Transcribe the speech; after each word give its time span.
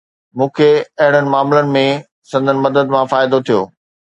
مون 0.37 0.49
کي 0.55 0.69
اهڙن 1.01 1.25
معاملن 1.33 1.67
۾ 1.75 1.85
سندن 2.31 2.55
مدد 2.65 2.85
مان 2.93 3.03
فائدو 3.11 3.37
ٿيو 3.45 3.61